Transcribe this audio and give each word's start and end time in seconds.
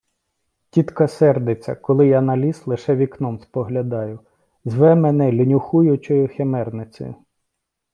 Тітка 0.69 1.07
сердиться, 1.07 1.75
коли 1.75 2.07
я 2.07 2.21
на 2.21 2.37
ліс 2.37 2.67
лише 2.67 2.95
вікном 2.95 3.39
споглядаю; 3.39 4.19
зве 4.65 4.95
мене 4.95 5.31
"лінюхуючою 5.31 6.27
химерницею". 6.27 7.15